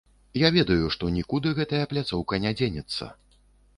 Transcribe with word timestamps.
Я 0.43 0.49
ведаю, 0.55 0.87
што 0.95 1.11
нікуды 1.19 1.53
гэтая 1.61 1.83
пляцоўка 1.93 2.43
не 2.47 2.55
дзенецца. 2.59 3.11